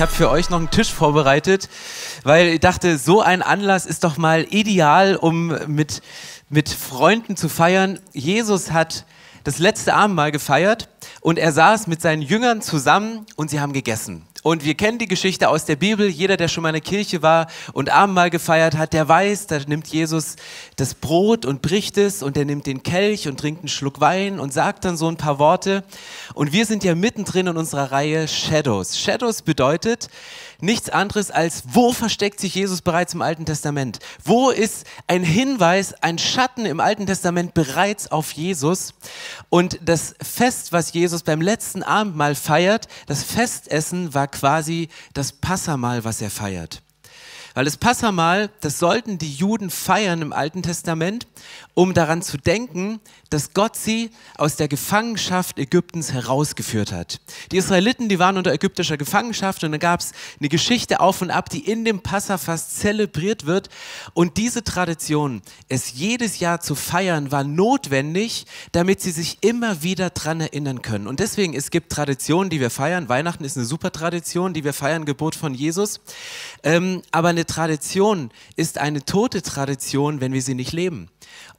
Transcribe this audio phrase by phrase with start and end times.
[0.00, 1.68] Ich habe für euch noch einen Tisch vorbereitet,
[2.22, 6.00] weil ich dachte, so ein Anlass ist doch mal ideal, um mit,
[6.48, 8.00] mit Freunden zu feiern.
[8.14, 9.04] Jesus hat
[9.44, 10.88] das letzte Abendmahl gefeiert
[11.20, 14.26] und er saß mit seinen Jüngern zusammen und sie haben gegessen.
[14.42, 16.08] Und wir kennen die Geschichte aus der Bibel.
[16.08, 19.58] Jeder, der schon mal in der Kirche war und Abendmahl gefeiert hat, der weiß, da
[19.66, 20.36] nimmt Jesus
[20.76, 24.40] das Brot und bricht es und er nimmt den Kelch und trinkt einen Schluck Wein
[24.40, 25.84] und sagt dann so ein paar Worte.
[26.32, 28.98] Und wir sind ja mittendrin in unserer Reihe Shadows.
[28.98, 30.08] Shadows bedeutet,
[30.62, 33.98] nichts anderes als, wo versteckt sich Jesus bereits im Alten Testament?
[34.24, 38.94] Wo ist ein Hinweis, ein Schatten im Alten Testament bereits auf Jesus?
[39.48, 46.04] Und das Fest, was Jesus beim letzten Abendmahl feiert, das Festessen war quasi das Passamal,
[46.04, 46.82] was er feiert.
[47.54, 51.26] Weil das Passamal, das sollten die Juden feiern im Alten Testament,
[51.74, 57.20] um daran zu denken, dass Gott sie aus der Gefangenschaft Ägyptens herausgeführt hat.
[57.52, 61.30] Die Israeliten, die waren unter ägyptischer Gefangenschaft und da gab es eine Geschichte auf und
[61.30, 63.68] ab, die in dem Passafast zelebriert wird.
[64.14, 70.10] Und diese Tradition, es jedes Jahr zu feiern, war notwendig, damit sie sich immer wieder
[70.10, 71.06] daran erinnern können.
[71.06, 73.08] Und deswegen, es gibt Traditionen, die wir feiern.
[73.08, 76.00] Weihnachten ist eine super Tradition, die wir feiern, Geburt von Jesus.
[76.62, 81.08] Ähm, aber eine Tradition ist eine tote Tradition, wenn wir sie nicht leben.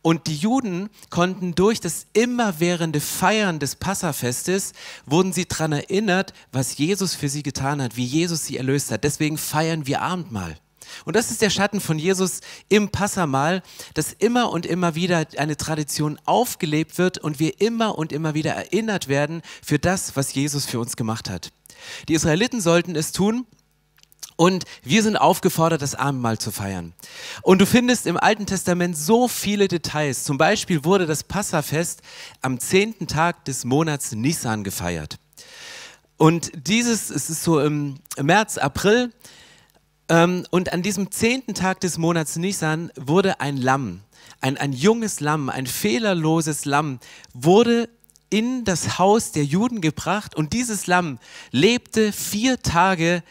[0.02, 4.74] Und die Juden konnten durch das immerwährende Feiern des Passafestes,
[5.06, 9.04] wurden sie daran erinnert, was Jesus für sie getan hat, wie Jesus sie erlöst hat.
[9.04, 10.58] Deswegen feiern wir Abendmahl.
[11.06, 15.58] Und das ist der Schatten von Jesus im Passamal, dass immer und immer wieder eine
[15.58, 20.66] Tradition aufgelebt wird und wir immer und immer wieder erinnert werden für das, was Jesus
[20.66, 21.52] für uns gemacht hat.
[22.08, 23.46] Die Israeliten sollten es tun,
[24.42, 26.94] und wir sind aufgefordert, das Abendmahl zu feiern.
[27.44, 30.24] Und du findest im Alten Testament so viele Details.
[30.24, 32.02] Zum Beispiel wurde das Passafest
[32.42, 35.20] am zehnten Tag des Monats Nisan gefeiert.
[36.18, 39.12] Und dieses, es ist so im März, April,
[40.10, 44.02] ähm, und an diesem zehnten Tag des Monats Nisan wurde ein Lamm,
[44.40, 47.00] ein, ein junges Lamm, ein fehlerloses Lamm,
[47.36, 47.90] wurde
[48.32, 51.20] in das Haus der Juden gebracht und dieses Lamm
[51.52, 53.22] lebte vier Tage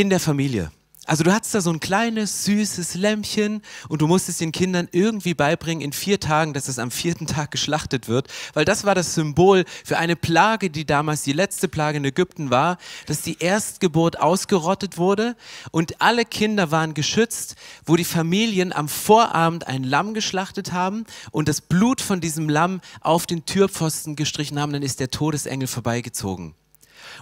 [0.00, 0.70] in der Familie.
[1.04, 5.34] Also du hattest da so ein kleines, süßes Lämmchen und du musstest den Kindern irgendwie
[5.34, 9.14] beibringen in vier Tagen, dass es am vierten Tag geschlachtet wird, weil das war das
[9.14, 14.20] Symbol für eine Plage, die damals die letzte Plage in Ägypten war, dass die Erstgeburt
[14.20, 15.36] ausgerottet wurde
[15.70, 21.46] und alle Kinder waren geschützt, wo die Familien am Vorabend ein Lamm geschlachtet haben und
[21.46, 26.54] das Blut von diesem Lamm auf den Türpfosten gestrichen haben, dann ist der Todesengel vorbeigezogen.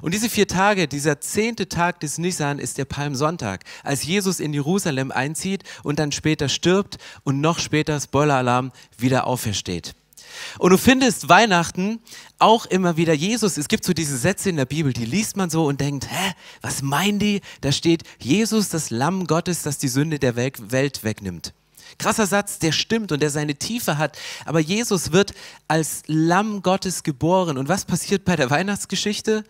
[0.02, 4.52] Und diese vier Tage, dieser zehnte Tag des Nisan ist der Palmsonntag, als Jesus in
[4.52, 9.94] Jerusalem einzieht und dann später stirbt und noch später, Spoiler-Alarm, wieder aufersteht.
[10.58, 12.00] Und du findest Weihnachten
[12.38, 13.56] auch immer wieder Jesus.
[13.56, 16.32] Es gibt so diese Sätze in der Bibel, die liest man so und denkt, hä,
[16.60, 17.40] was meinen die?
[17.60, 21.54] Da steht Jesus, das Lamm Gottes, das die Sünde der Welt wegnimmt.
[21.98, 24.18] Krasser Satz, der stimmt und der seine Tiefe hat.
[24.44, 25.32] Aber Jesus wird
[25.66, 27.56] als Lamm Gottes geboren.
[27.56, 29.44] Und was passiert bei der Weihnachtsgeschichte?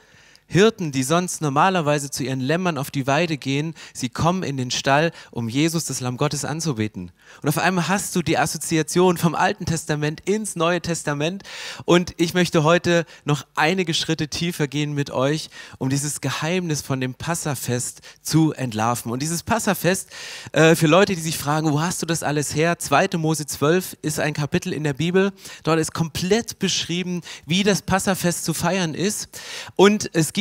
[0.51, 4.71] Hirten, die sonst normalerweise zu ihren Lämmern auf die Weide gehen, sie kommen in den
[4.71, 7.13] Stall, um Jesus, das Lamm Gottes, anzubeten.
[7.43, 11.43] Und auf einmal hast du die Assoziation vom Alten Testament ins Neue Testament.
[11.85, 16.99] Und ich möchte heute noch einige Schritte tiefer gehen mit euch, um dieses Geheimnis von
[16.99, 19.13] dem Passafest zu entlarven.
[19.13, 20.09] Und dieses Passafest,
[20.53, 22.79] äh, für Leute, die sich fragen, wo hast du das alles her?
[22.79, 23.19] 2.
[23.19, 25.33] Mose 12 ist ein Kapitel in der Bibel.
[25.63, 29.29] Dort ist komplett beschrieben, wie das Passafest zu feiern ist.
[29.77, 30.33] Und es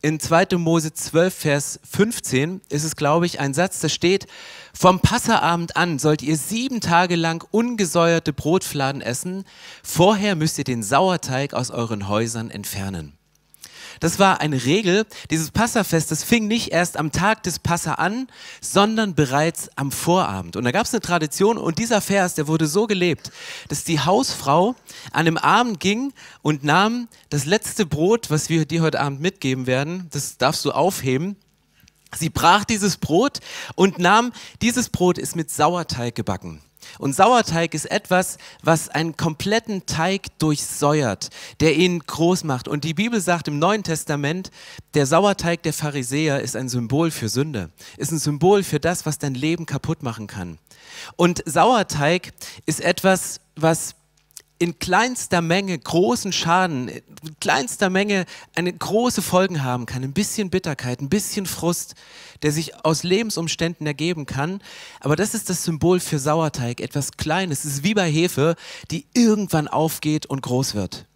[0.00, 0.56] in 2.
[0.56, 4.26] Mose 12, Vers 15, ist es, glaube ich, ein Satz, da steht,
[4.72, 9.44] vom Passerabend an sollt ihr sieben Tage lang ungesäuerte Brotfladen essen,
[9.82, 13.12] vorher müsst ihr den Sauerteig aus euren Häusern entfernen.
[14.02, 15.06] Das war eine Regel.
[15.30, 18.26] Dieses Passafest, das fing nicht erst am Tag des Passa an,
[18.60, 20.56] sondern bereits am Vorabend.
[20.56, 23.30] Und da gab es eine Tradition und dieser Vers, der wurde so gelebt,
[23.68, 24.74] dass die Hausfrau
[25.12, 26.12] an dem Abend ging
[26.42, 30.72] und nahm das letzte Brot, was wir dir heute Abend mitgeben werden, das darfst du
[30.72, 31.36] aufheben.
[32.12, 33.38] Sie brach dieses Brot
[33.76, 34.32] und nahm,
[34.62, 36.60] dieses Brot ist mit Sauerteig gebacken.
[36.98, 41.30] Und Sauerteig ist etwas, was einen kompletten Teig durchsäuert,
[41.60, 42.68] der ihn groß macht.
[42.68, 44.50] Und die Bibel sagt im Neuen Testament,
[44.94, 49.18] der Sauerteig der Pharisäer ist ein Symbol für Sünde, ist ein Symbol für das, was
[49.18, 50.58] dein Leben kaputt machen kann.
[51.16, 52.32] Und Sauerteig
[52.66, 53.94] ist etwas, was
[54.62, 57.02] in kleinster Menge großen Schaden, in
[57.40, 60.04] kleinster Menge eine große Folgen haben kann.
[60.04, 61.96] Ein bisschen Bitterkeit, ein bisschen Frust,
[62.42, 64.62] der sich aus Lebensumständen ergeben kann.
[65.00, 67.64] Aber das ist das Symbol für Sauerteig, etwas Kleines.
[67.64, 68.54] Es ist wie bei Hefe,
[68.92, 71.06] die irgendwann aufgeht und groß wird.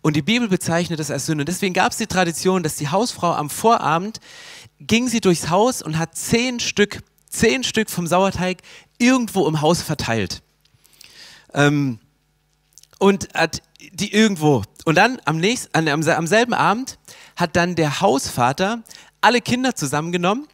[0.00, 1.44] Und die Bibel bezeichnet das als Sünde.
[1.44, 4.20] Deswegen gab es die Tradition, dass die Hausfrau am Vorabend
[4.78, 8.62] ging sie durchs Haus und hat zehn Stück, zehn Stück vom Sauerteig
[8.98, 10.42] irgendwo im Haus verteilt.
[11.52, 11.98] Ähm,
[12.98, 13.62] und hat
[13.92, 14.62] die irgendwo.
[14.84, 16.98] Und dann am, nächsten, am, am selben Abend
[17.36, 18.82] hat dann der Hausvater
[19.20, 20.46] alle Kinder zusammengenommen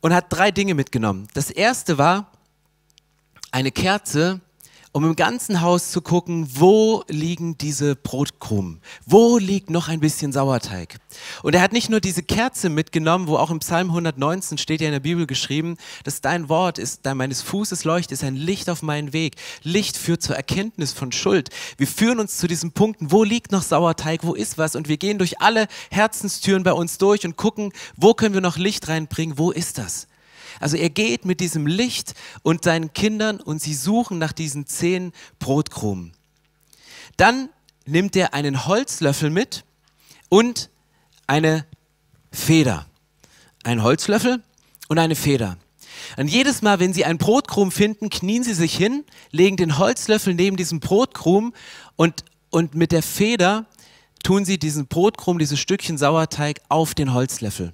[0.00, 1.28] und hat drei Dinge mitgenommen.
[1.34, 2.32] Das erste war
[3.50, 4.40] eine Kerze,
[4.92, 10.32] um im ganzen Haus zu gucken, wo liegen diese Brotkrumen, wo liegt noch ein bisschen
[10.32, 10.96] Sauerteig.
[11.42, 14.88] Und er hat nicht nur diese Kerze mitgenommen, wo auch im Psalm 119 steht ja
[14.88, 18.68] in der Bibel geschrieben, dass dein Wort ist, dein meines Fußes Leucht ist ein Licht
[18.68, 19.36] auf meinen Weg.
[19.62, 21.50] Licht führt zur Erkenntnis von Schuld.
[21.76, 24.74] Wir führen uns zu diesen Punkten, wo liegt noch Sauerteig, wo ist was?
[24.74, 28.56] Und wir gehen durch alle Herzenstüren bei uns durch und gucken, wo können wir noch
[28.56, 30.08] Licht reinbringen, wo ist das?
[30.58, 35.12] Also er geht mit diesem Licht und seinen Kindern und sie suchen nach diesen zehn
[35.38, 36.12] Brotkrumen.
[37.16, 37.50] Dann
[37.86, 39.64] nimmt er einen Holzlöffel mit
[40.28, 40.70] und
[41.26, 41.66] eine
[42.32, 42.86] Feder.
[43.62, 44.42] Ein Holzlöffel
[44.88, 45.58] und eine Feder.
[46.16, 50.34] Und jedes Mal, wenn sie einen Brotkrum finden, knien sie sich hin, legen den Holzlöffel
[50.34, 51.52] neben diesem Brotkrum
[51.96, 53.66] und, und mit der Feder
[54.22, 57.72] tun sie diesen Brotkrum, dieses Stückchen Sauerteig auf den Holzlöffel.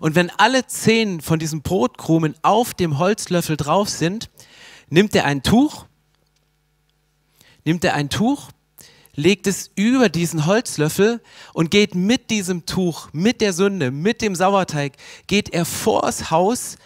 [0.00, 4.30] Und wenn alle zehn von diesen Brotkrumen auf dem Holzlöffel drauf sind,
[4.90, 5.86] nimmt er ein Tuch,
[7.64, 8.50] nimmt er ein Tuch,
[9.14, 11.20] legt es über diesen Holzlöffel
[11.52, 14.96] und geht mit diesem Tuch, mit der Sünde, mit dem Sauerteig,
[15.26, 16.76] geht er vors Haus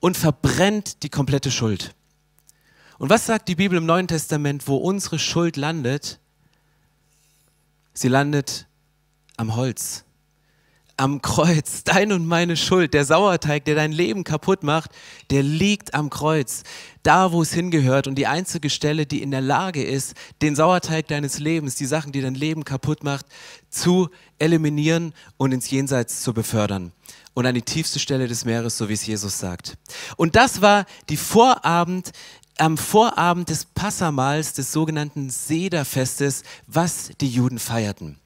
[0.00, 1.94] und verbrennt die komplette Schuld.
[2.98, 6.18] Und was sagt die Bibel im Neuen Testament, wo unsere Schuld landet?
[7.92, 8.66] Sie landet
[9.36, 10.04] am Holz
[11.02, 11.82] am Kreuz.
[11.82, 14.92] Dein und meine Schuld, der Sauerteig, der dein Leben kaputt macht,
[15.30, 16.62] der liegt am Kreuz.
[17.02, 21.08] Da, wo es hingehört und die einzige Stelle, die in der Lage ist, den Sauerteig
[21.08, 23.26] deines Lebens, die Sachen, die dein Leben kaputt macht,
[23.68, 26.92] zu eliminieren und ins Jenseits zu befördern.
[27.34, 29.76] Und an die tiefste Stelle des Meeres, so wie es Jesus sagt.
[30.16, 32.12] Und das war die Vorabend,
[32.58, 38.21] am Vorabend des Passamals, des sogenannten Sederfestes, was die Juden feierten.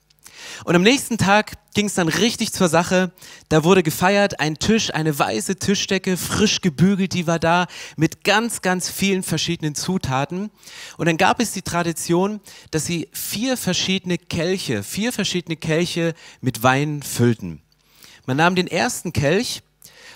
[0.65, 3.13] Und am nächsten Tag ging es dann richtig zur Sache.
[3.49, 7.67] Da wurde gefeiert, ein Tisch, eine weiße Tischdecke, frisch gebügelt, die war da,
[7.97, 10.51] mit ganz, ganz vielen verschiedenen Zutaten.
[10.97, 12.41] Und dann gab es die Tradition,
[12.71, 17.61] dass sie vier verschiedene Kelche, vier verschiedene Kelche mit Wein füllten.
[18.27, 19.63] Man nahm den ersten Kelch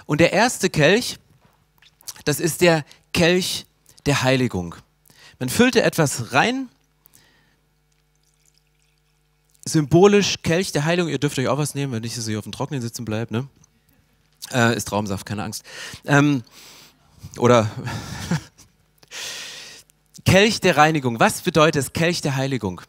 [0.06, 1.18] und der erste Kelch,
[2.24, 3.66] das ist der Kelch
[4.06, 4.74] der Heiligung.
[5.38, 6.68] Man füllte etwas rein,
[9.72, 11.08] symbolisch Kelch der Heilung.
[11.08, 13.30] Ihr dürft euch auch was nehmen, wenn nicht, dass ihr auf dem Trockenen sitzen bleibt.
[13.30, 13.46] Ne?
[14.52, 15.64] Äh, ist Traumsaft, keine Angst.
[16.04, 16.42] Ähm,
[17.38, 17.70] oder
[20.24, 21.20] Kelch der Reinigung.
[21.20, 22.80] Was bedeutet es, Kelch der Heiligung?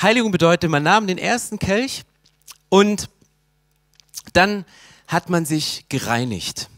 [0.00, 2.04] Heiligung bedeutet, man nahm den ersten Kelch
[2.68, 3.08] und
[4.32, 4.64] dann
[5.06, 6.68] hat man sich gereinigt.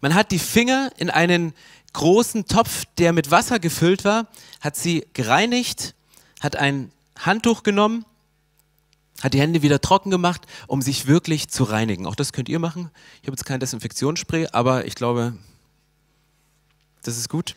[0.00, 1.54] Man hat die Finger in einen
[1.92, 4.26] großen Topf, der mit Wasser gefüllt war,
[4.60, 5.94] hat sie gereinigt,
[6.40, 8.04] hat ein Handtuch genommen
[9.20, 12.06] hat die Hände wieder trocken gemacht, um sich wirklich zu reinigen.
[12.06, 12.90] Auch das könnt ihr machen.
[13.20, 15.36] Ich habe jetzt kein Desinfektionsspray, aber ich glaube,
[17.02, 17.56] das ist gut.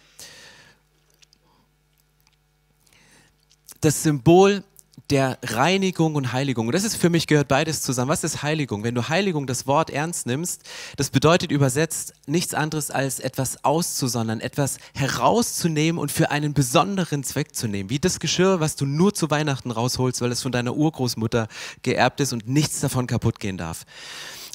[3.79, 4.63] Das Symbol
[5.11, 6.67] der Reinigung und Heiligung.
[6.67, 8.09] Und das ist für mich gehört beides zusammen.
[8.09, 8.83] Was ist Heiligung?
[8.83, 10.63] Wenn du Heiligung, das Wort ernst nimmst,
[10.95, 17.53] das bedeutet übersetzt nichts anderes als etwas auszusondern, etwas herauszunehmen und für einen besonderen Zweck
[17.53, 17.89] zu nehmen.
[17.89, 21.49] Wie das Geschirr, was du nur zu Weihnachten rausholst, weil es von deiner Urgroßmutter
[21.83, 23.85] geerbt ist und nichts davon kaputt gehen darf.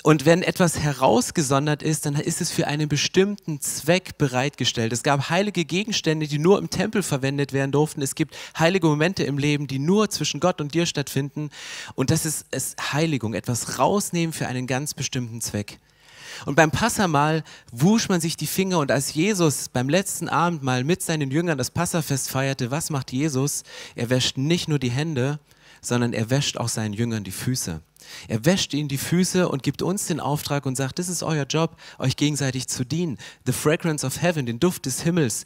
[0.07, 4.93] Und wenn etwas herausgesondert ist, dann ist es für einen bestimmten Zweck bereitgestellt.
[4.93, 8.03] Es gab heilige Gegenstände, die nur im Tempel verwendet werden durften.
[8.03, 11.51] Es gibt heilige Momente im Leben, die nur zwischen Gott und dir stattfinden.
[11.97, 15.81] Und das ist, ist Heiligung, etwas rausnehmen für einen ganz bestimmten Zweck.
[16.45, 21.03] Und beim Passamal wusch man sich die Finger und als Jesus beim letzten Abendmahl mit
[21.03, 23.65] seinen Jüngern das Passafest feierte, was macht Jesus?
[23.97, 25.41] Er wäscht nicht nur die Hände,
[25.81, 27.81] sondern er wäscht auch seinen Jüngern die Füße.
[28.29, 31.45] Er wäscht ihnen die Füße und gibt uns den Auftrag und sagt, das ist euer
[31.45, 33.19] Job, euch gegenseitig zu dienen.
[33.47, 35.45] The fragrance of heaven, den Duft des Himmels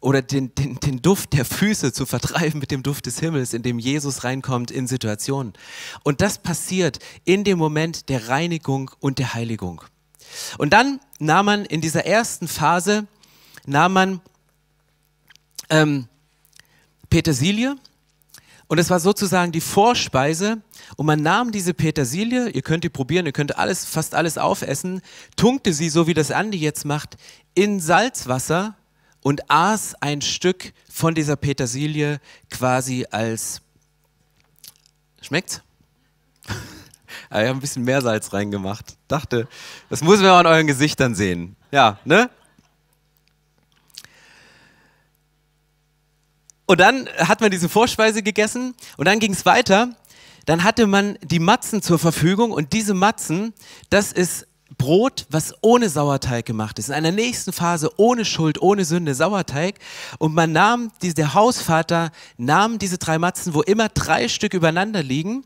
[0.00, 3.62] oder den, den, den Duft der Füße zu vertreiben mit dem Duft des Himmels, in
[3.62, 5.54] dem Jesus reinkommt in Situationen.
[6.02, 9.82] Und das passiert in dem Moment der Reinigung und der Heiligung.
[10.58, 13.06] Und dann nahm man in dieser ersten Phase,
[13.66, 14.20] nahm man
[15.70, 16.08] ähm,
[17.08, 17.76] Petersilie,
[18.66, 20.60] und es war sozusagen die Vorspeise.
[20.96, 25.02] Und man nahm diese Petersilie, ihr könnt die probieren, ihr könnt alles, fast alles aufessen,
[25.36, 27.16] tunkte sie, so wie das Andi jetzt macht,
[27.54, 28.76] in Salzwasser
[29.20, 33.62] und aß ein Stück von dieser Petersilie quasi als.
[35.20, 35.62] Schmeckt's?
[37.30, 38.96] Aber ich habe ein bisschen mehr Salz reingemacht.
[39.08, 39.48] Dachte,
[39.88, 41.56] das muss man an euren Gesichtern sehen.
[41.70, 42.30] Ja, ne?
[46.66, 49.90] Und dann hat man diese Vorspeise gegessen und dann ging es weiter.
[50.44, 53.52] Dann hatte man die Matzen zur Verfügung und diese Matzen,
[53.90, 54.46] das ist
[54.76, 56.88] Brot, was ohne Sauerteig gemacht ist.
[56.88, 59.78] In einer nächsten Phase ohne Schuld, ohne Sünde, Sauerteig.
[60.18, 65.44] Und man nahm, der Hausvater nahm diese drei Matzen, wo immer drei Stück übereinander liegen.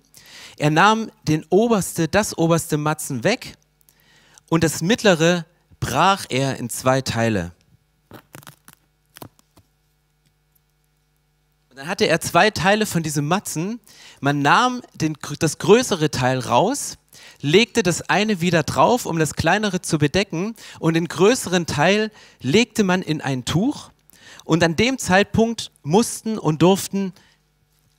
[0.57, 3.55] Er nahm den oberste, das oberste Matzen weg
[4.49, 5.45] und das mittlere
[5.79, 7.53] brach er in zwei Teile.
[11.79, 13.79] Dann hatte er zwei Teile von diesem Matzen.
[14.21, 16.99] Man nahm den, das größere Teil raus
[17.41, 22.83] legte das eine wieder drauf, um das kleinere zu bedecken, und den größeren Teil legte
[22.83, 23.91] man in ein Tuch.
[24.45, 27.13] Und an dem Zeitpunkt mussten und durften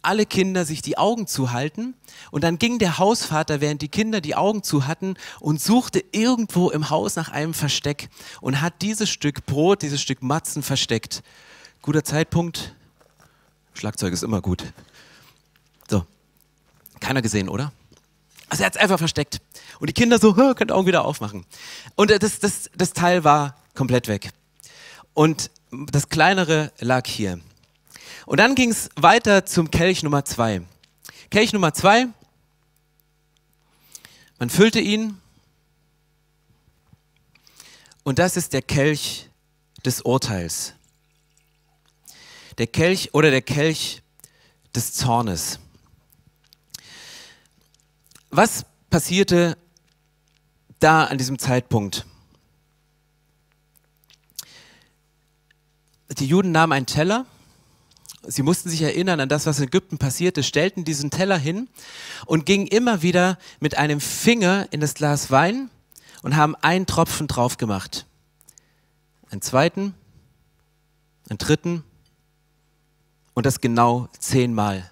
[0.02, 1.96] alle Kinder sich die Augen zuhalten.
[2.32, 6.70] Und dann ging der Hausvater, während die Kinder die Augen zu hatten, und suchte irgendwo
[6.70, 8.10] im Haus nach einem Versteck
[8.42, 11.24] und hat dieses Stück Brot, dieses Stück Matzen versteckt.
[11.82, 12.76] Guter Zeitpunkt.
[13.80, 14.74] Schlagzeug ist immer gut.
[15.90, 16.06] So.
[17.00, 17.72] Keiner gesehen, oder?
[18.50, 19.40] Also er hat es einfach versteckt.
[19.80, 21.46] Und die Kinder so, könnt Augen wieder aufmachen.
[21.96, 24.32] Und das, das, das Teil war komplett weg.
[25.14, 27.40] Und das kleinere lag hier.
[28.26, 30.62] Und dann ging es weiter zum Kelch Nummer zwei.
[31.30, 32.08] Kelch Nummer zwei,
[34.40, 35.22] man füllte ihn.
[38.04, 39.30] Und das ist der Kelch
[39.86, 40.74] des Urteils.
[42.60, 44.02] Der Kelch oder der Kelch
[44.76, 45.60] des Zornes.
[48.32, 49.58] Was passierte
[50.80, 52.06] da an diesem Zeitpunkt?
[56.18, 57.26] Die Juden nahmen einen Teller.
[58.24, 61.70] Sie mussten sich erinnern an das, was in Ägypten passierte, stellten diesen Teller hin
[62.26, 65.70] und gingen immer wieder mit einem Finger in das Glas Wein
[66.24, 68.06] und haben einen Tropfen drauf gemacht.
[69.30, 69.96] Einen zweiten,
[71.30, 71.86] einen dritten
[73.40, 74.92] und das genau zehnmal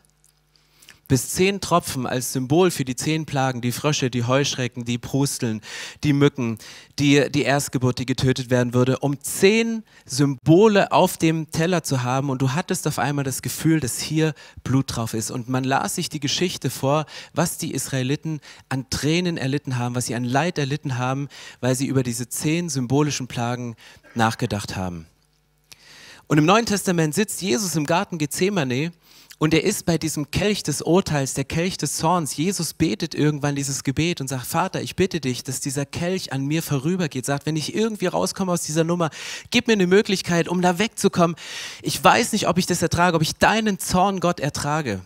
[1.10, 5.60] bis zehn Tropfen als Symbol für die zehn Plagen, die Frösche, die Heuschrecken, die Prusteln,
[6.06, 6.58] die Mücken,
[6.98, 12.30] die, die Erstgeburt, die getötet werden würde, um zehn Symbole auf dem Teller zu haben.
[12.30, 15.30] Und du hattest auf einmal das Gefühl, dass hier Blut drauf ist.
[15.30, 18.40] Und man las sich die Geschichte vor, was die Israeliten
[18.70, 21.28] an Tränen erlitten haben, was sie an Leid erlitten haben,
[21.60, 23.76] weil sie über diese zehn symbolischen Plagen
[24.16, 25.06] nachgedacht haben.
[26.28, 28.92] Und im Neuen Testament sitzt Jesus im Garten Gethsemane
[29.40, 32.36] und er ist bei diesem Kelch des Urteils, der Kelch des Zorns.
[32.36, 36.46] Jesus betet irgendwann dieses Gebet und sagt, Vater, ich bitte dich, dass dieser Kelch an
[36.46, 37.26] mir vorübergeht.
[37.26, 39.10] Sagt, wenn ich irgendwie rauskomme aus dieser Nummer,
[39.52, 41.38] gib mir eine Möglichkeit, um da wegzukommen.
[41.82, 45.02] Ich weiß nicht, ob ich das ertrage, ob ich deinen Zorn, Gott, ertrage.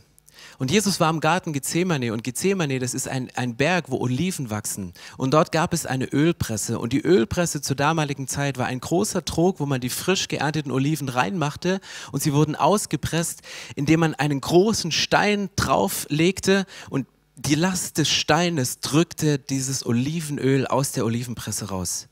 [0.61, 4.51] Und Jesus war im Garten Gethsemane und Gethsemane, das ist ein, ein Berg, wo Oliven
[4.51, 4.93] wachsen.
[5.17, 6.77] Und dort gab es eine Ölpresse.
[6.77, 10.71] Und die Ölpresse zur damaligen Zeit war ein großer Trog, wo man die frisch geernteten
[10.71, 13.41] Oliven reinmachte und sie wurden ausgepresst,
[13.73, 20.91] indem man einen großen Stein drauflegte und die Last des Steines drückte dieses Olivenöl aus
[20.91, 22.07] der Olivenpresse raus.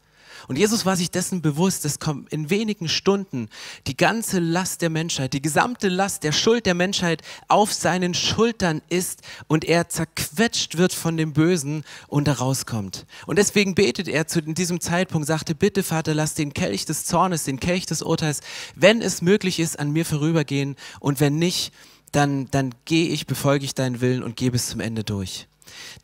[0.49, 1.99] Und Jesus war sich dessen bewusst, dass
[2.31, 3.49] in wenigen Stunden
[3.85, 8.81] die ganze Last der Menschheit, die gesamte Last der Schuld der Menschheit auf seinen Schultern
[8.89, 13.05] ist und er zerquetscht wird von dem Bösen und da rauskommt.
[13.27, 17.43] Und deswegen betet er zu diesem Zeitpunkt, sagte, bitte Vater, lass den Kelch des Zornes,
[17.43, 18.39] den Kelch des Urteils,
[18.73, 21.71] wenn es möglich ist, an mir vorübergehen und wenn nicht,
[22.11, 25.47] dann, dann gehe ich, befolge ich deinen Willen und gebe es zum Ende durch.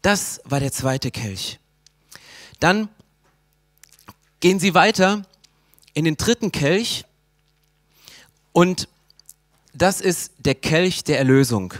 [0.04, 1.60] Das war der zweite Kelch.
[2.60, 2.90] Dann
[4.46, 5.26] gehen sie weiter
[5.96, 7.04] in den dritten Kelch
[8.52, 8.88] und
[9.74, 11.74] das ist der Kelch der Erlösung.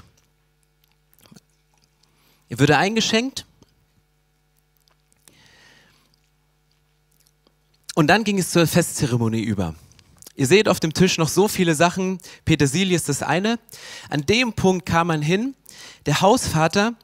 [2.50, 3.46] Er würde eingeschenkt
[7.94, 9.76] und dann ging es zur Festzeremonie über.
[10.34, 12.18] Ihr seht auf dem Tisch noch so viele Sachen.
[12.46, 13.60] Petersilie ist das eine.
[14.10, 15.54] An dem Punkt kam man hin.
[16.08, 16.96] Der Hausvater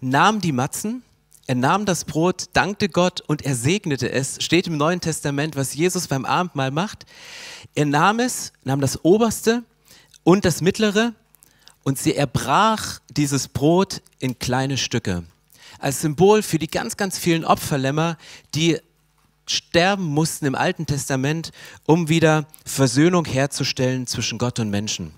[0.00, 1.04] nahm die Matzen
[1.46, 4.42] er nahm das Brot, dankte Gott und er segnete es.
[4.42, 7.06] Steht im Neuen Testament, was Jesus beim Abendmahl macht.
[7.74, 9.62] Er nahm es, nahm das Oberste
[10.24, 11.14] und das Mittlere
[11.84, 15.22] und sie erbrach dieses Brot in kleine Stücke.
[15.78, 18.16] Als Symbol für die ganz, ganz vielen Opferlämmer,
[18.54, 18.78] die
[19.48, 21.52] sterben mussten im Alten Testament,
[21.86, 25.12] um wieder Versöhnung herzustellen zwischen Gott und Menschen.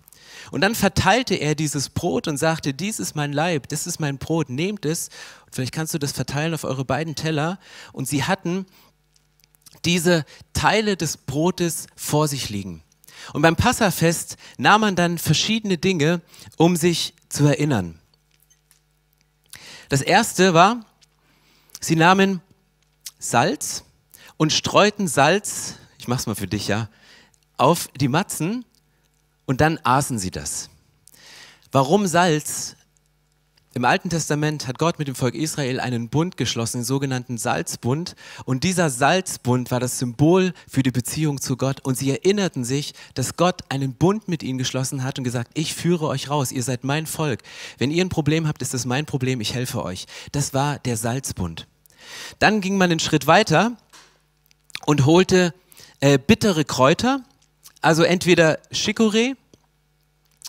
[0.51, 4.19] Und dann verteilte er dieses Brot und sagte, dies ist mein Leib, das ist mein
[4.19, 5.11] Brot, nehmt es.
[5.51, 7.59] Vielleicht kannst du das verteilen auf eure beiden Teller.
[7.93, 8.67] Und sie hatten
[9.85, 12.83] diese Teile des Brotes vor sich liegen.
[13.33, 16.21] Und beim Passafest nahm man dann verschiedene Dinge,
[16.57, 17.99] um sich zu erinnern.
[19.89, 20.85] Das erste war
[21.81, 22.41] sie nahmen
[23.19, 23.85] Salz
[24.37, 26.89] und streuten Salz, ich mach's mal für dich, ja,
[27.57, 28.65] auf die Matzen
[29.47, 30.71] und dann aßen sie das.
[31.73, 32.77] Warum Salz?
[33.75, 38.17] Im Alten Testament hat Gott mit dem Volk Israel einen Bund geschlossen, den sogenannten Salzbund.
[38.47, 41.81] Und dieser Salzbund war das Symbol für die Beziehung zu Gott.
[41.85, 45.75] Und sie erinnerten sich, dass Gott einen Bund mit ihnen geschlossen hat und gesagt, ich
[45.75, 47.43] führe euch raus, ihr seid mein Volk.
[47.77, 50.07] Wenn ihr ein Problem habt, ist das mein Problem, ich helfe euch.
[50.33, 51.69] Das war der Salzbund.
[52.39, 53.77] Dann ging man einen Schritt weiter
[54.87, 55.53] und holte
[56.01, 57.23] äh, bittere Kräuter,
[57.83, 59.37] also entweder Chicorée,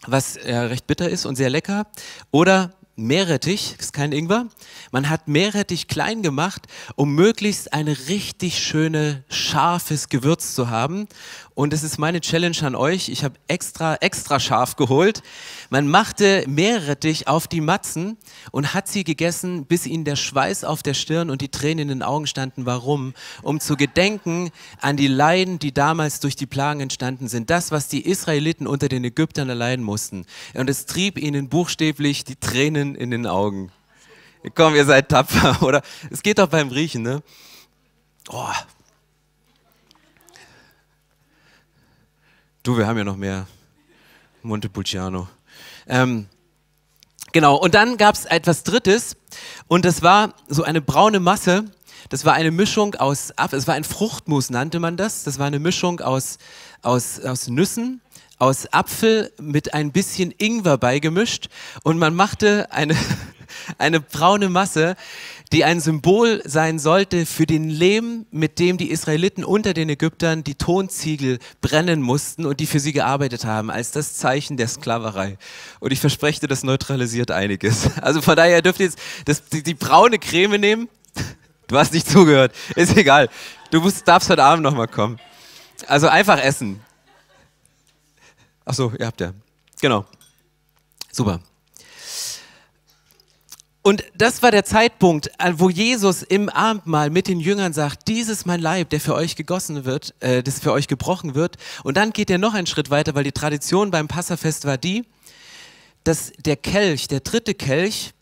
[0.08, 1.86] was äh, recht bitter ist und sehr lecker,
[2.32, 4.48] oder Meerrettich, ist kein Ingwer.
[4.92, 11.08] Man hat Meerrettich klein gemacht, um möglichst ein richtig schöne, scharfes Gewürz zu haben.
[11.60, 13.10] Und es ist meine Challenge an euch.
[13.10, 15.22] Ich habe extra, extra scharf geholt.
[15.70, 18.16] Man machte Meerrettich auf die Matzen
[18.52, 21.88] und hat sie gegessen, bis ihnen der Schweiß auf der Stirn und die Tränen in
[21.90, 22.66] den Augen standen.
[22.66, 23.14] Warum?
[23.42, 27.50] Um zu gedenken an die Leiden, die damals durch die Plagen entstanden sind.
[27.50, 30.26] Das, was die Israeliten unter den Ägyptern erleiden mussten.
[30.54, 33.70] Und es trieb ihnen buchstäblich die Tränen in den Augen.
[34.56, 35.82] Komm, ihr seid tapfer, oder?
[36.10, 37.22] Es geht doch beim Riechen, ne?
[38.30, 38.48] Oh,
[42.62, 43.48] Du, wir haben ja noch mehr.
[44.44, 45.30] Montepulciano.
[45.88, 46.28] Ähm,
[47.32, 49.16] genau, und dann gab es etwas Drittes
[49.70, 51.64] und das war so eine braune Masse.
[52.10, 55.24] Das war eine Mischung aus, es war ein Fruchtmus, nannte man das.
[55.24, 56.38] Das war eine Mischung aus,
[56.82, 58.02] aus, aus Nüssen,
[58.40, 61.48] aus Apfel mit ein bisschen Ingwer beigemischt
[61.84, 62.98] und man machte eine,
[63.78, 64.98] eine braune Masse,
[65.52, 70.44] die ein Symbol sein sollte für den Lehm, mit dem die Israeliten unter den Ägyptern
[70.44, 75.38] die Tonziegel brennen mussten und die für sie gearbeitet haben, als das Zeichen der Sklaverei.
[75.80, 77.90] Und ich verspreche, das neutralisiert einiges.
[78.02, 80.90] Also von daher dürft ihr jetzt das, die, die braune Creme nehmen.
[81.68, 83.30] Du hast nicht zugehört, ist egal.
[83.72, 85.20] Du musst, darfst heute Abend nochmal kommen.
[85.86, 86.82] Also einfach essen.
[88.66, 89.34] Ach so, ihr habt ja.
[89.82, 90.06] Genau.
[91.12, 91.40] Super.
[93.82, 98.46] Und das war der Zeitpunkt, wo Jesus im Abendmahl mit den Jüngern sagt, dies ist
[98.46, 101.56] mein Leib, der für euch gegossen wird, äh, das für euch gebrochen wird.
[101.84, 105.06] Und dann geht er noch einen Schritt weiter, weil die Tradition beim Passafest war die,
[106.04, 108.14] dass der Kelch, der dritte Kelch,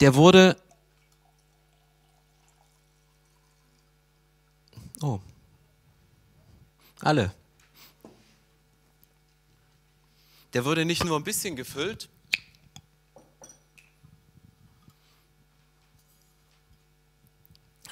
[0.00, 0.56] der wurde,
[5.02, 5.20] oh,
[7.00, 7.32] alle,
[10.54, 12.08] der wurde nicht nur ein bisschen gefüllt,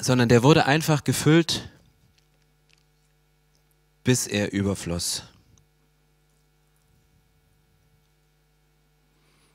[0.02, 1.68] sondern der wurde einfach gefüllt,
[4.04, 5.22] bis er überfloss.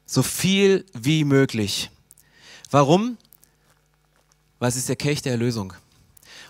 [0.05, 1.91] So viel wie möglich.
[2.71, 3.17] Warum?
[4.59, 5.73] Weil es ist der Kelch der Erlösung.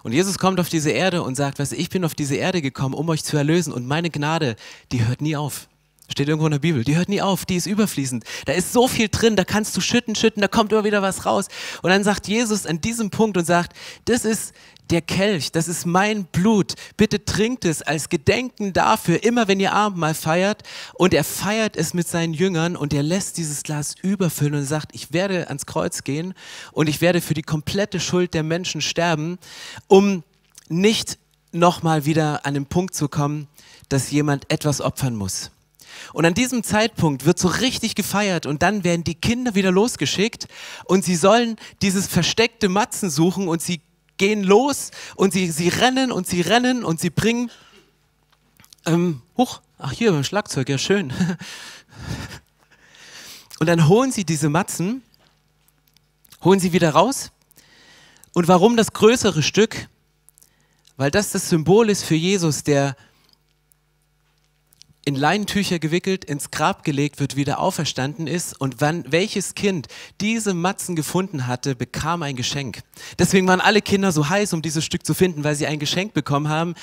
[0.04, 2.94] Und Jesus kommt auf diese Erde und sagt, was ich bin auf diese Erde gekommen,
[2.94, 4.56] um euch zu erlösen und meine Gnade,
[4.92, 5.68] die hört nie auf.
[6.10, 6.84] Steht irgendwo in der Bibel.
[6.84, 8.24] Die hört nie auf, die ist überfließend.
[8.46, 11.26] Da ist so viel drin, da kannst du schütten, schütten, da kommt immer wieder was
[11.26, 11.48] raus.
[11.82, 14.54] Und dann sagt Jesus an diesem Punkt und sagt, das ist
[14.90, 16.76] der Kelch, das ist mein Blut.
[16.96, 20.64] Bitte trinkt es als Gedenken dafür, immer wenn ihr Abendmahl feiert.
[20.94, 24.96] Und er feiert es mit seinen Jüngern und er lässt dieses Glas überfüllen und sagt,
[24.96, 26.34] ich werde ans Kreuz gehen
[26.72, 29.40] und ich werde für die komplette Schuld der Menschen sterben,
[29.88, 30.24] um
[30.70, 31.18] nicht
[31.52, 33.48] nochmal wieder an den Punkt zu kommen,
[33.90, 35.52] dass jemand etwas opfern muss.
[36.14, 40.48] Und an diesem Zeitpunkt wird so richtig gefeiert und dann werden die Kinder wieder losgeschickt
[40.86, 43.82] und sie sollen dieses versteckte Matzen suchen und sie
[44.18, 47.52] gehen los und sie, sie rennen und sie rennen und sie bringen,
[48.86, 51.14] ähm, hoch, ach hier beim Schlagzeug, ja schön.
[53.60, 55.02] Und dann holen sie diese Matzen,
[56.44, 57.32] holen sie wieder raus.
[58.34, 59.88] Und warum das größere Stück?
[60.96, 62.96] Weil das das Symbol ist für Jesus, der
[65.08, 69.88] in Leinentücher gewickelt, ins Grab gelegt wird, wieder auferstanden ist und wann welches Kind
[70.20, 72.82] diese Matzen gefunden hatte, bekam ein Geschenk.
[73.18, 76.14] Deswegen waren alle Kinder so heiß, um dieses Stück zu finden, weil sie ein Geschenk
[76.14, 76.76] bekommen haben.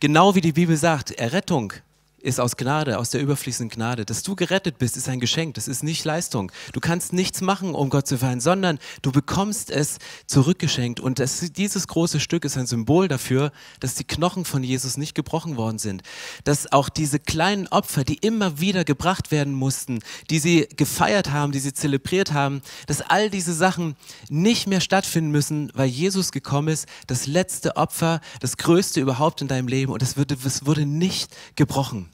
[0.00, 1.72] Genau wie die Bibel sagt, Errettung
[2.20, 4.04] ist aus Gnade, aus der überfließenden Gnade.
[4.04, 6.52] Dass du gerettet bist, ist ein Geschenk, das ist nicht Leistung.
[6.72, 11.00] Du kannst nichts machen, um Gott zu feiern, sondern du bekommst es zurückgeschenkt.
[11.00, 15.14] Und das, dieses große Stück ist ein Symbol dafür, dass die Knochen von Jesus nicht
[15.14, 16.02] gebrochen worden sind.
[16.44, 20.00] Dass auch diese kleinen Opfer, die immer wieder gebracht werden mussten,
[20.30, 23.96] die sie gefeiert haben, die sie zelebriert haben, dass all diese Sachen
[24.28, 29.48] nicht mehr stattfinden müssen, weil Jesus gekommen ist, das letzte Opfer, das größte überhaupt in
[29.48, 32.08] deinem Leben und es wurde, es wurde nicht gebrochen.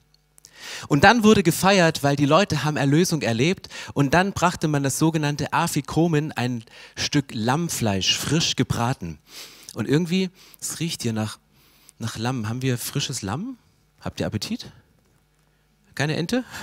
[0.88, 4.98] Und dann wurde gefeiert, weil die Leute haben Erlösung erlebt und dann brachte man das
[4.98, 6.64] sogenannte Afikomen, ein
[6.96, 9.18] Stück Lammfleisch, frisch gebraten.
[9.74, 11.38] Und irgendwie, es riecht hier nach,
[11.98, 12.48] nach Lamm.
[12.48, 13.56] Haben wir frisches Lamm?
[14.00, 14.70] Habt ihr Appetit?
[15.94, 16.44] Keine Ente?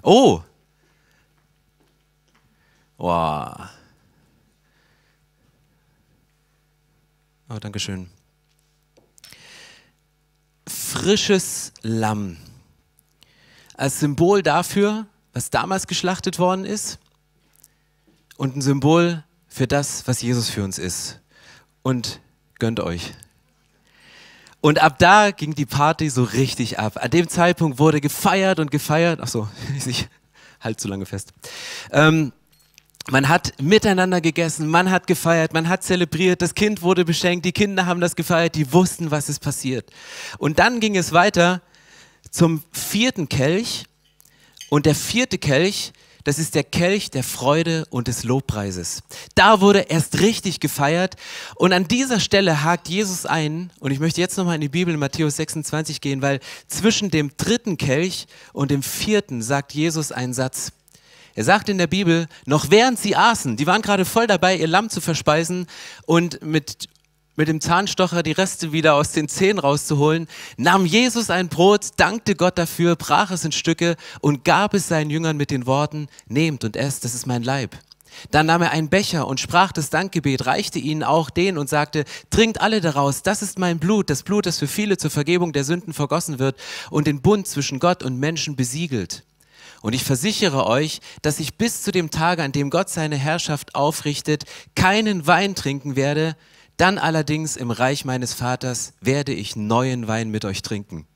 [0.00, 0.42] Oh!
[2.96, 3.68] Wow.
[7.50, 8.08] Oh, danke schön.
[10.90, 12.38] Frisches Lamm.
[13.76, 16.98] Als Symbol dafür, was damals geschlachtet worden ist
[18.38, 21.20] und ein Symbol für das, was Jesus für uns ist.
[21.82, 22.20] Und
[22.58, 23.12] gönnt euch.
[24.62, 26.94] Und ab da ging die Party so richtig ab.
[26.96, 29.20] An dem Zeitpunkt wurde gefeiert und gefeiert.
[29.22, 29.46] Ach so,
[29.86, 30.08] ich
[30.58, 31.34] halt zu lange fest.
[31.92, 32.32] Ähm,
[33.10, 37.52] man hat miteinander gegessen, man hat gefeiert, man hat zelebriert, das Kind wurde beschenkt, die
[37.52, 39.90] Kinder haben das gefeiert, die wussten, was ist passiert.
[40.38, 41.62] Und dann ging es weiter
[42.30, 43.84] zum vierten Kelch.
[44.70, 45.92] Und der vierte Kelch
[46.28, 49.02] das ist der Kelch der Freude und des Lobpreises.
[49.34, 51.14] Da wurde erst richtig gefeiert.
[51.54, 53.70] Und an dieser Stelle hakt Jesus ein.
[53.80, 57.30] Und ich möchte jetzt nochmal in die Bibel in Matthäus 26 gehen, weil zwischen dem
[57.38, 60.72] dritten Kelch und dem vierten sagt Jesus einen Satz.
[61.38, 64.66] Er sagt in der Bibel, noch während sie aßen, die waren gerade voll dabei, ihr
[64.66, 65.68] Lamm zu verspeisen
[66.04, 66.88] und mit
[67.36, 72.34] mit dem Zahnstocher die Reste wieder aus den Zähnen rauszuholen, nahm Jesus ein Brot, dankte
[72.34, 76.64] Gott dafür, brach es in Stücke und gab es seinen Jüngern mit den Worten, nehmt
[76.64, 77.76] und esst, das ist mein Leib.
[78.32, 82.04] Dann nahm er einen Becher und sprach das Dankgebet, reichte ihnen auch den und sagte,
[82.30, 85.62] trinkt alle daraus, das ist mein Blut, das Blut, das für viele zur Vergebung der
[85.62, 86.56] Sünden vergossen wird
[86.90, 89.22] und den Bund zwischen Gott und Menschen besiegelt.
[89.80, 93.74] Und ich versichere euch, dass ich bis zu dem Tage, an dem Gott seine Herrschaft
[93.74, 96.36] aufrichtet, keinen Wein trinken werde,
[96.76, 101.06] dann allerdings im Reich meines Vaters werde ich neuen Wein mit euch trinken.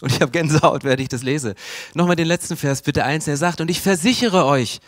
[0.00, 1.54] Und ich habe Gänsehaut, während ich das lese.
[1.94, 3.28] Nochmal den letzten Vers, bitte eins.
[3.28, 4.80] Er sagt, und ich versichere euch,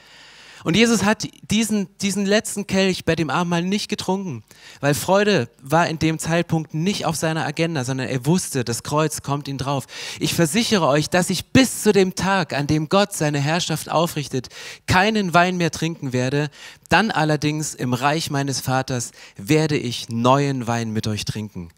[0.64, 4.42] und Jesus hat diesen, diesen letzten Kelch bei dem Abendmahl nicht getrunken,
[4.81, 9.20] weil Freude war in dem Zeitpunkt nicht auf seiner Agenda, sondern er wusste, das Kreuz
[9.20, 9.87] kommt ihn drauf.
[10.20, 14.48] Ich versichere euch, dass ich bis zu dem Tag, an dem Gott seine Herrschaft aufrichtet,
[14.87, 16.48] keinen Wein mehr trinken werde.
[16.88, 21.68] Dann allerdings im Reich meines Vaters werde ich neuen Wein mit euch trinken.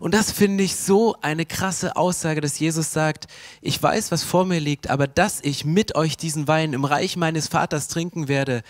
[0.00, 3.26] Und das finde ich so eine krasse Aussage, dass Jesus sagt,
[3.60, 7.18] ich weiß, was vor mir liegt, aber dass ich mit euch diesen Wein im Reich
[7.18, 8.62] meines Vaters trinken werde,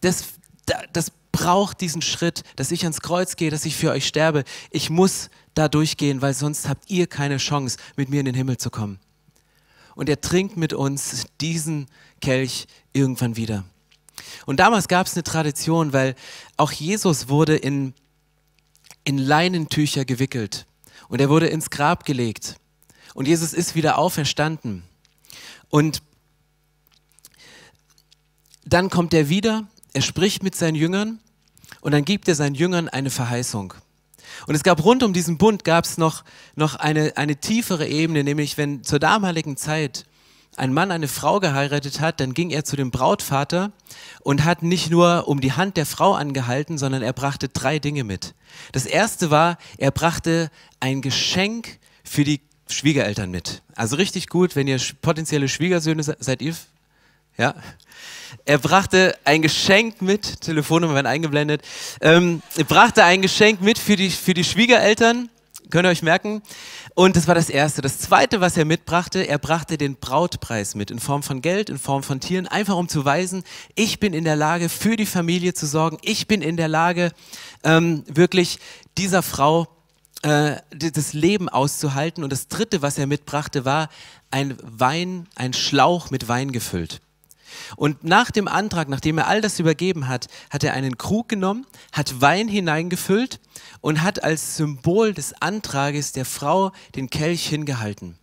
[0.00, 0.24] das,
[0.92, 4.42] das braucht diesen Schritt, dass ich ans Kreuz gehe, dass ich für euch sterbe.
[4.70, 8.58] Ich muss da durchgehen, weil sonst habt ihr keine Chance, mit mir in den Himmel
[8.58, 8.98] zu kommen.
[9.94, 11.86] Und er trinkt mit uns diesen
[12.20, 13.64] Kelch irgendwann wieder.
[14.46, 16.16] Und damals gab es eine Tradition, weil
[16.56, 17.94] auch Jesus wurde in,
[19.04, 20.66] in Leinentücher gewickelt.
[21.12, 22.56] Und er wurde ins Grab gelegt.
[23.12, 24.82] Und Jesus ist wieder auferstanden.
[25.68, 26.00] Und
[28.64, 31.20] dann kommt er wieder, er spricht mit seinen Jüngern
[31.82, 33.74] und dann gibt er seinen Jüngern eine Verheißung.
[34.46, 36.24] Und es gab rund um diesen Bund gab es noch,
[36.56, 40.06] noch eine, eine tiefere Ebene, nämlich wenn zur damaligen Zeit
[40.56, 43.72] ein Mann eine Frau geheiratet hat, dann ging er zu dem Brautvater
[44.20, 48.04] und hat nicht nur um die Hand der Frau angehalten, sondern er brachte drei Dinge
[48.04, 48.34] mit.
[48.72, 53.62] Das erste war, er brachte ein Geschenk für die Schwiegereltern mit.
[53.74, 56.54] Also richtig gut, wenn ihr potenzielle Schwiegersöhne seid, seid ihr?
[57.38, 57.54] Ja.
[58.44, 61.62] Er brachte ein Geschenk mit, Telefonnummer werden eingeblendet.
[62.00, 65.30] Ähm, er brachte ein Geschenk mit für die, für die Schwiegereltern
[65.72, 66.42] Könnt ihr euch merken?
[66.94, 67.80] Und das war das Erste.
[67.80, 71.78] Das Zweite, was er mitbrachte, er brachte den Brautpreis mit in Form von Geld, in
[71.78, 73.42] Form von Tieren, einfach um zu weisen,
[73.74, 75.96] ich bin in der Lage, für die Familie zu sorgen.
[76.02, 77.10] Ich bin in der Lage,
[77.64, 78.58] ähm, wirklich
[78.98, 79.66] dieser Frau
[80.20, 82.22] äh, das Leben auszuhalten.
[82.22, 83.88] Und das Dritte, was er mitbrachte, war
[84.30, 87.00] ein Wein, ein Schlauch mit Wein gefüllt.
[87.76, 91.66] Und nach dem Antrag, nachdem er all das übergeben hat, hat er einen Krug genommen,
[91.92, 93.40] hat Wein hineingefüllt
[93.80, 98.16] und hat als Symbol des Antrages der Frau den Kelch hingehalten.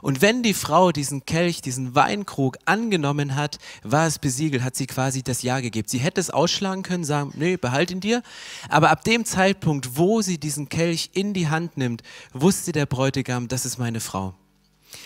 [0.00, 4.86] Und wenn die Frau diesen Kelch, diesen Weinkrug angenommen hat, war es besiegelt, hat sie
[4.86, 5.88] quasi das Ja gegeben.
[5.88, 8.22] Sie hätte es ausschlagen können, sagen, nee, behalt ihn dir.
[8.68, 12.02] Aber ab dem Zeitpunkt, wo sie diesen Kelch in die Hand nimmt,
[12.32, 14.34] wusste der Bräutigam, das ist meine Frau.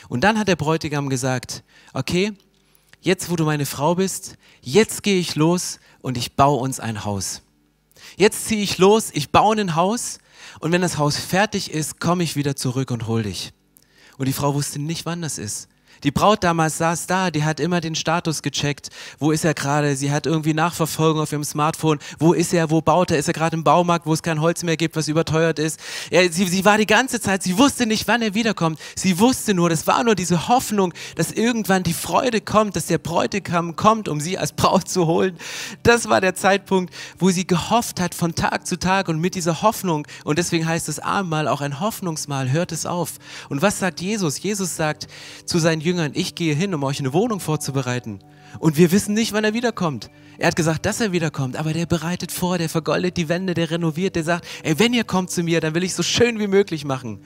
[0.09, 2.33] Und dann hat der Bräutigam gesagt, okay,
[3.01, 7.05] jetzt wo du meine Frau bist, jetzt gehe ich los und ich baue uns ein
[7.05, 7.43] Haus.
[8.17, 10.19] Jetzt ziehe ich los, ich baue ein Haus
[10.61, 13.53] und wenn das Haus fertig ist, komme ich wieder zurück und hol dich.
[14.19, 15.69] Und die Frau wusste nicht, wann das ist.
[16.03, 18.89] Die Braut damals saß da, die hat immer den Status gecheckt.
[19.19, 19.97] Wo ist er gerade?
[19.97, 21.99] Sie hat irgendwie Nachverfolgung auf ihrem Smartphone.
[22.19, 22.71] Wo ist er?
[22.71, 23.19] Wo baut er?
[23.19, 25.81] Ist er gerade im Baumarkt, wo es kein Holz mehr gibt, was überteuert ist?
[26.11, 28.79] Ja, sie, sie war die ganze Zeit, sie wusste nicht, wann er wiederkommt.
[28.95, 32.99] Sie wusste nur, das war nur diese Hoffnung, dass irgendwann die Freude kommt, dass der
[32.99, 35.37] Bräutigam kommt, um sie als Braut zu holen.
[35.83, 39.63] Das war der Zeitpunkt, wo sie gehofft hat von Tag zu Tag und mit dieser
[39.63, 43.15] Hoffnung, und deswegen heißt das Abendmahl auch ein Hoffnungsmahl, hört es auf.
[43.49, 44.43] Und was sagt Jesus?
[44.43, 45.07] Jesus sagt
[45.45, 48.19] zu seinen Jüngern, ich gehe hin, um euch eine Wohnung vorzubereiten.
[48.59, 50.11] Und wir wissen nicht, wann er wiederkommt.
[50.39, 53.71] Er hat gesagt, dass er wiederkommt, aber der bereitet vor, der vergoldet die Wände, der
[53.71, 56.47] renoviert, der sagt, ey, wenn ihr kommt zu mir, dann will ich so schön wie
[56.47, 57.21] möglich machen.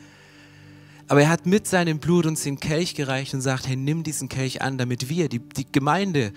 [1.09, 4.29] Aber er hat mit seinem Blut uns den Kelch gereicht und sagt, hey, nimm diesen
[4.29, 6.33] Kelch an, damit wir, die, die Gemeinde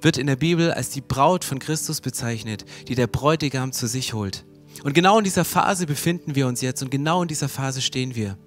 [0.00, 4.14] wird in der Bibel als die Braut von Christus bezeichnet, die der Bräutigam zu sich
[4.14, 4.46] holt.
[4.82, 8.14] Und genau in dieser Phase befinden wir uns jetzt und genau in dieser Phase stehen
[8.14, 8.38] wir.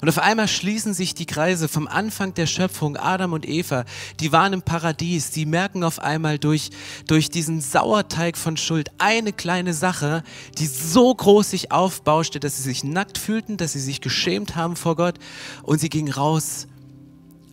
[0.00, 3.84] Und auf einmal schließen sich die Kreise vom Anfang der Schöpfung, Adam und Eva,
[4.20, 6.70] die waren im Paradies, die merken auf einmal durch,
[7.06, 10.22] durch diesen Sauerteig von Schuld eine kleine Sache,
[10.58, 14.76] die so groß sich aufbauschte, dass sie sich nackt fühlten, dass sie sich geschämt haben
[14.76, 15.18] vor Gott
[15.62, 16.66] und sie gingen raus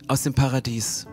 [0.08, 1.06] aus dem Paradies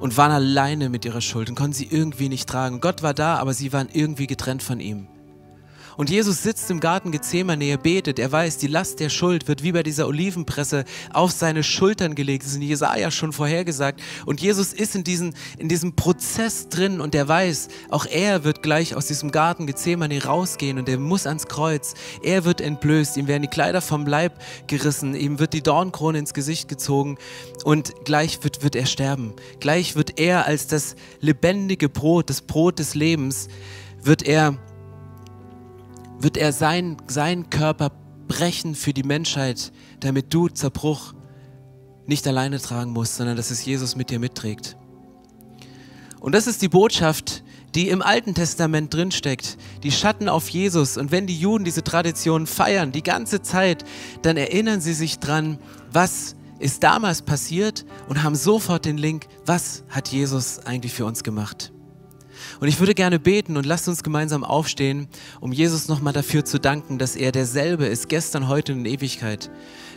[0.00, 2.80] und waren alleine mit ihrer Schuld und konnten sie irgendwie nicht tragen.
[2.80, 5.06] Gott war da, aber sie waren irgendwie getrennt von ihm.
[6.00, 9.62] Und Jesus sitzt im Garten Gethsemane, er betet, er weiß, die Last der Schuld wird
[9.62, 12.42] wie bei dieser Olivenpresse auf seine Schultern gelegt.
[12.42, 14.00] Das ist in Jesaja schon vorhergesagt.
[14.24, 18.62] Und Jesus ist in, diesen, in diesem Prozess drin und er weiß, auch er wird
[18.62, 21.92] gleich aus diesem Garten Gethsemane rausgehen und er muss ans Kreuz.
[22.22, 26.32] Er wird entblößt, ihm werden die Kleider vom Leib gerissen, ihm wird die Dornkrone ins
[26.32, 27.18] Gesicht gezogen
[27.64, 29.34] und gleich wird, wird er sterben.
[29.60, 33.48] Gleich wird er als das lebendige Brot, das Brot des Lebens,
[34.02, 34.56] wird er
[36.20, 37.90] wird er sein, seinen Körper
[38.28, 41.14] brechen für die Menschheit, damit du Zerbruch
[42.06, 44.76] nicht alleine tragen musst, sondern dass es Jesus mit dir mitträgt.
[46.20, 47.42] Und das ist die Botschaft,
[47.74, 50.96] die im Alten Testament drinsteckt, die Schatten auf Jesus.
[50.96, 53.84] Und wenn die Juden diese Tradition feiern, die ganze Zeit,
[54.22, 55.58] dann erinnern sie sich dran,
[55.92, 61.22] was ist damals passiert und haben sofort den Link, was hat Jesus eigentlich für uns
[61.22, 61.72] gemacht.
[62.58, 65.08] Und ich würde gerne beten und lasst uns gemeinsam aufstehen,
[65.40, 69.50] um Jesus nochmal dafür zu danken, dass er derselbe ist, gestern, heute und in Ewigkeit.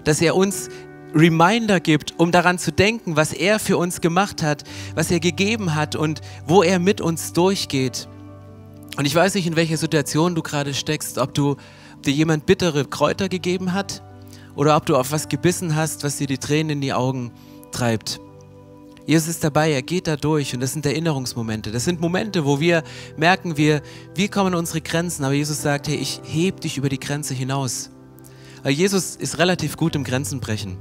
[0.04, 0.70] Dass er uns
[1.16, 4.64] Reminder gibt, um daran zu denken, was er für uns gemacht hat,
[4.96, 8.08] was er gegeben hat und wo er mit uns durchgeht.
[8.98, 11.56] Und ich weiß nicht, in welcher Situation du gerade steckst, ob du
[12.04, 14.04] ob dir jemand bittere Kräuter gegeben hat
[14.56, 17.32] oder ob du auf was gebissen hast, was dir die Tränen in die Augen
[17.72, 18.20] treibt.
[19.06, 21.72] Jesus ist dabei, er geht da durch und das sind Erinnerungsmomente.
[21.72, 22.84] Das sind Momente, wo wir
[23.18, 23.82] merken, wir,
[24.16, 27.34] wir kommen an unsere Grenzen, aber Jesus sagt, hey, ich heb dich über die Grenze
[27.34, 27.90] hinaus.
[28.64, 30.78] Weil Jesus ist relativ gut im Grenzenbrechen.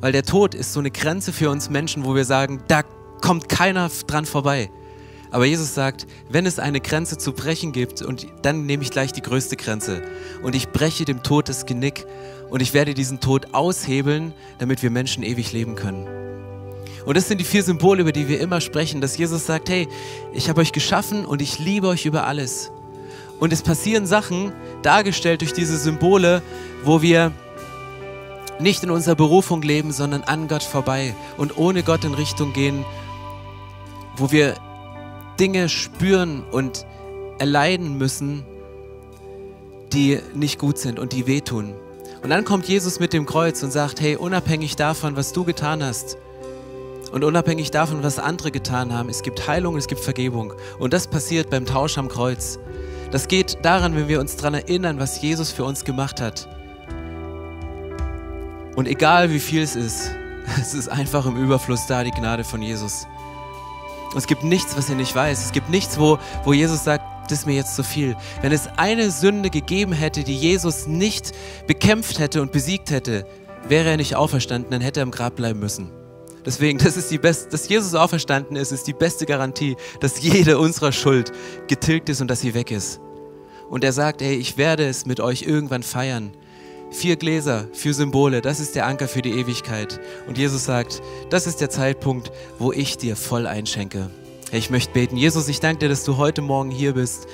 [0.00, 2.82] Weil der Tod ist so eine Grenze für uns Menschen, wo wir sagen, da
[3.20, 4.70] kommt keiner dran vorbei.
[5.32, 9.12] Aber Jesus sagt, wenn es eine Grenze zu brechen gibt, und dann nehme ich gleich
[9.12, 10.02] die größte Grenze
[10.42, 12.06] und ich breche dem Tod das Genick
[12.48, 16.29] und ich werde diesen Tod aushebeln, damit wir Menschen ewig leben können.
[17.06, 19.88] Und das sind die vier Symbole, über die wir immer sprechen, dass Jesus sagt, hey,
[20.32, 22.70] ich habe euch geschaffen und ich liebe euch über alles.
[23.38, 26.42] Und es passieren Sachen, dargestellt durch diese Symbole,
[26.84, 27.32] wo wir
[28.60, 32.84] nicht in unserer Berufung leben, sondern an Gott vorbei und ohne Gott in Richtung gehen,
[34.16, 34.54] wo wir
[35.38, 36.84] Dinge spüren und
[37.38, 38.44] erleiden müssen,
[39.94, 41.74] die nicht gut sind und die wehtun.
[42.22, 45.82] Und dann kommt Jesus mit dem Kreuz und sagt, hey, unabhängig davon, was du getan
[45.82, 46.18] hast,
[47.12, 50.52] und unabhängig davon, was andere getan haben, es gibt Heilung, es gibt Vergebung.
[50.78, 52.58] Und das passiert beim Tausch am Kreuz.
[53.10, 56.48] Das geht daran, wenn wir uns daran erinnern, was Jesus für uns gemacht hat.
[58.76, 60.10] Und egal wie viel es ist,
[60.60, 63.06] es ist einfach im Überfluss da, die Gnade von Jesus.
[64.12, 65.44] Und es gibt nichts, was er nicht weiß.
[65.44, 68.16] Es gibt nichts, wo, wo Jesus sagt, das ist mir jetzt zu viel.
[68.42, 71.32] Wenn es eine Sünde gegeben hätte, die Jesus nicht
[71.66, 73.24] bekämpft hätte und besiegt hätte,
[73.68, 75.99] wäre er nicht auferstanden, dann hätte er im Grab bleiben müssen.
[76.44, 80.58] Deswegen, das ist die beste, dass Jesus auferstanden ist, ist die beste Garantie, dass jede
[80.58, 81.32] unserer Schuld
[81.68, 83.00] getilgt ist und dass sie weg ist.
[83.68, 86.32] Und er sagt, hey, ich werde es mit euch irgendwann feiern.
[86.90, 90.00] Vier Gläser, vier Symbole, das ist der Anker für die Ewigkeit.
[90.26, 94.10] Und Jesus sagt, das ist der Zeitpunkt, wo ich dir voll einschenke.
[94.50, 95.16] Ich möchte beten.
[95.16, 97.28] Jesus, ich danke dir, dass du heute Morgen hier bist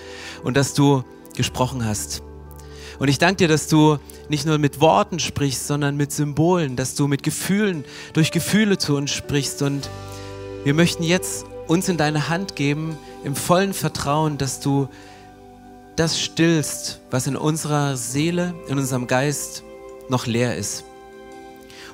[0.44, 1.02] und dass du
[1.34, 2.22] gesprochen hast.
[2.98, 6.94] Und ich danke dir, dass du nicht nur mit Worten sprichst, sondern mit Symbolen, dass
[6.94, 9.62] du mit Gefühlen, durch Gefühle zu uns sprichst.
[9.62, 9.88] Und
[10.64, 14.88] wir möchten jetzt uns in deine Hand geben, im vollen Vertrauen, dass du
[15.96, 19.62] das stillst, was in unserer Seele, in unserem Geist
[20.08, 20.84] noch leer ist.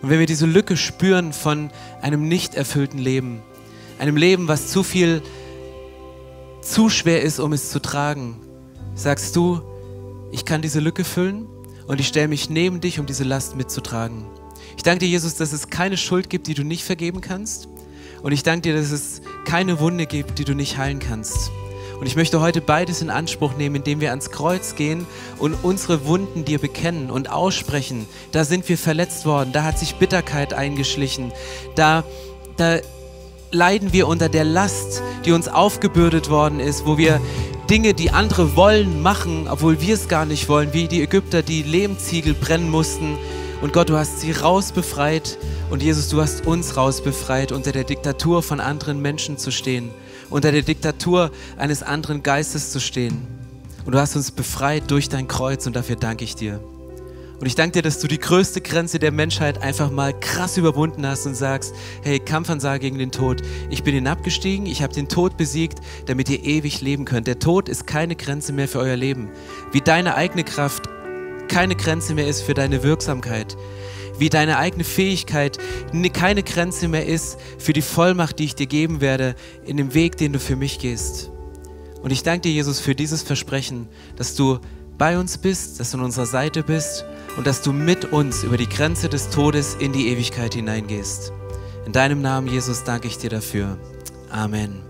[0.03, 3.43] Und wenn wir diese Lücke spüren von einem nicht erfüllten Leben,
[3.99, 5.23] einem Leben, was zu viel,
[6.61, 8.41] zu schwer ist, um es zu tragen,
[8.95, 9.63] sagst du,
[10.33, 11.47] ich kann diese Lücke füllen
[11.87, 14.25] und ich stelle mich neben dich, um diese Last mitzutragen.
[14.77, 17.69] Ich danke dir, Jesus, dass es keine Schuld gibt, die du nicht vergeben kannst.
[18.23, 21.51] Und ich danke dir, dass es keine Wunde gibt, die du nicht heilen kannst.
[21.99, 25.07] Und ich möchte heute beides in Anspruch nehmen, indem wir ans Kreuz gehen
[25.39, 28.07] und unsere Wunden dir bekennen und aussprechen.
[28.33, 31.33] Da sind wir verletzt worden, da hat sich Bitterkeit eingeschlichen,
[31.77, 32.03] da,
[32.57, 32.79] da
[33.53, 37.21] leiden wir unter der Last, die uns aufgebürdet worden ist, wo wir
[37.71, 41.63] Dinge, die andere wollen, machen, obwohl wir es gar nicht wollen, wie die Ägypter, die
[41.63, 43.17] Lehmziegel brennen mussten.
[43.61, 45.39] Und Gott, du hast sie rausbefreit
[45.71, 49.91] und Jesus, du hast uns rausbefreit, unter der Diktatur von anderen Menschen zu stehen,
[50.31, 53.27] unter der Diktatur eines anderen Geistes zu stehen.
[53.85, 56.61] Und du hast uns befreit durch dein Kreuz und dafür danke ich dir.
[57.43, 61.05] Und ich danke dir, dass du die größte Grenze der Menschheit einfach mal krass überwunden
[61.05, 61.75] hast und sagst,
[62.05, 63.43] hey, Kampfansage gegen den Tod.
[63.69, 67.27] Ich bin hinabgestiegen, ich habe den Tod besiegt, damit ihr ewig leben könnt.
[67.27, 69.29] Der Tod ist keine Grenze mehr für euer Leben.
[69.73, 70.89] Wie deine eigene Kraft
[71.49, 73.57] keine Grenze mehr ist für deine Wirksamkeit.
[74.19, 75.59] Wie deine eigene Fähigkeit
[76.13, 79.35] keine Grenze mehr ist für die Vollmacht, die ich dir geben werde,
[79.67, 81.33] in dem Weg, den du für mich gehst.
[82.03, 84.61] Und ich danke dir, Jesus, für dieses Versprechen, dass du
[84.99, 87.05] bei uns bist, dass du an unserer Seite bist
[87.37, 91.33] und dass du mit uns über die Grenze des Todes in die Ewigkeit hineingehst.
[91.87, 93.77] In deinem Namen, Jesus, danke ich dir dafür.
[94.31, 94.81] Amen.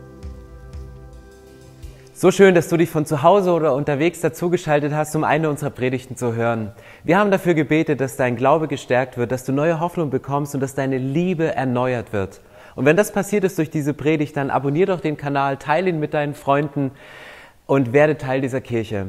[2.22, 5.70] So schön, dass du dich von zu Hause oder unterwegs dazugeschaltet hast, um eine unserer
[5.70, 6.70] Predigten zu hören.
[7.02, 10.60] Wir haben dafür gebetet, dass dein Glaube gestärkt wird, dass du neue Hoffnung bekommst und
[10.60, 12.40] dass deine Liebe erneuert wird.
[12.76, 15.98] Und wenn das passiert ist durch diese Predigt, dann abonnier doch den Kanal, teile ihn
[15.98, 16.92] mit deinen Freunden
[17.66, 19.08] und werde Teil dieser Kirche.